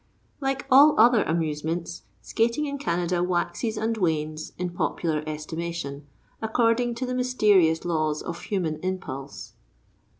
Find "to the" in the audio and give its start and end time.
6.95-7.13